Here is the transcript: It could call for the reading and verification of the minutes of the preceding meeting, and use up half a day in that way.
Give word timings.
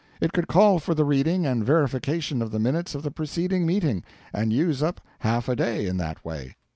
It 0.19 0.33
could 0.33 0.47
call 0.47 0.79
for 0.79 0.95
the 0.95 1.05
reading 1.05 1.45
and 1.45 1.63
verification 1.63 2.41
of 2.41 2.49
the 2.49 2.57
minutes 2.57 2.95
of 2.95 3.03
the 3.03 3.11
preceding 3.11 3.67
meeting, 3.67 4.03
and 4.33 4.51
use 4.51 4.81
up 4.81 4.99
half 5.19 5.47
a 5.47 5.55
day 5.55 5.85
in 5.85 5.97
that 5.97 6.25
way. 6.25 6.55